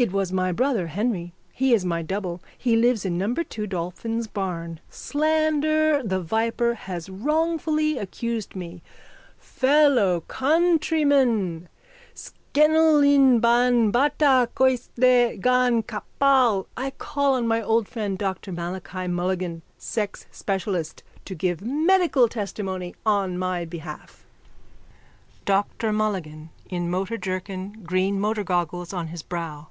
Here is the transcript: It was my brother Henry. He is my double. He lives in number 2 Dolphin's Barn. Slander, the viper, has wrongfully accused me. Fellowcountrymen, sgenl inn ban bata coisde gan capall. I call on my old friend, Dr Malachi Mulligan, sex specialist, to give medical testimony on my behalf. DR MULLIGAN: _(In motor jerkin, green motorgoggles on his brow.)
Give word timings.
It 0.00 0.12
was 0.12 0.30
my 0.30 0.52
brother 0.52 0.86
Henry. 0.86 1.32
He 1.52 1.74
is 1.74 1.84
my 1.84 2.02
double. 2.02 2.40
He 2.56 2.76
lives 2.76 3.04
in 3.04 3.18
number 3.18 3.42
2 3.42 3.66
Dolphin's 3.66 4.28
Barn. 4.28 4.78
Slander, 4.88 6.04
the 6.04 6.20
viper, 6.20 6.74
has 6.74 7.10
wrongfully 7.10 7.98
accused 7.98 8.54
me. 8.54 8.80
Fellowcountrymen, 9.42 11.66
sgenl 12.14 13.02
inn 13.04 13.40
ban 13.40 13.90
bata 13.90 14.48
coisde 14.54 15.40
gan 15.42 15.82
capall. 15.82 16.66
I 16.76 16.90
call 16.90 17.34
on 17.34 17.48
my 17.48 17.60
old 17.60 17.88
friend, 17.88 18.16
Dr 18.16 18.52
Malachi 18.52 19.08
Mulligan, 19.08 19.62
sex 19.78 20.26
specialist, 20.30 21.02
to 21.24 21.34
give 21.34 21.60
medical 21.60 22.28
testimony 22.28 22.94
on 23.04 23.36
my 23.36 23.64
behalf. 23.64 24.24
DR 25.44 25.92
MULLIGAN: 25.92 26.50
_(In 26.70 26.86
motor 26.86 27.18
jerkin, 27.18 27.82
green 27.82 28.16
motorgoggles 28.20 28.94
on 28.96 29.08
his 29.08 29.24
brow.) 29.24 29.70